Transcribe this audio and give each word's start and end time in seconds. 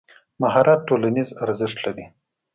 مهارت 0.41 0.79
ټولنیز 0.87 1.29
ارزښت 1.43 1.77
لري. 1.85 2.05